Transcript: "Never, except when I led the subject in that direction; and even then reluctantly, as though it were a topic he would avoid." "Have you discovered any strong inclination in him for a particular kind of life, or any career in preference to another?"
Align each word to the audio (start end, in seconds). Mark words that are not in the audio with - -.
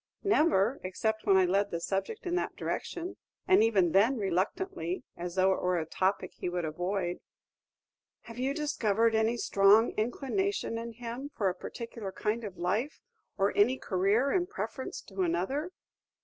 "Never, 0.23 0.79
except 0.83 1.27
when 1.27 1.37
I 1.37 1.45
led 1.45 1.69
the 1.69 1.79
subject 1.79 2.25
in 2.25 2.33
that 2.33 2.55
direction; 2.55 3.17
and 3.47 3.63
even 3.63 3.91
then 3.91 4.17
reluctantly, 4.17 5.03
as 5.15 5.35
though 5.35 5.53
it 5.53 5.61
were 5.61 5.77
a 5.77 5.85
topic 5.85 6.31
he 6.33 6.49
would 6.49 6.65
avoid." 6.65 7.17
"Have 8.21 8.39
you 8.39 8.55
discovered 8.55 9.13
any 9.13 9.37
strong 9.37 9.91
inclination 9.97 10.79
in 10.79 10.93
him 10.93 11.29
for 11.37 11.49
a 11.49 11.53
particular 11.53 12.11
kind 12.11 12.43
of 12.43 12.57
life, 12.57 12.99
or 13.37 13.55
any 13.55 13.77
career 13.77 14.31
in 14.31 14.47
preference 14.47 15.01
to 15.03 15.21
another?" 15.21 15.69